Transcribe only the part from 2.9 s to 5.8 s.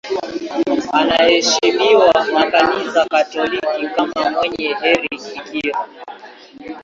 Katoliki kama mwenye heri bikira.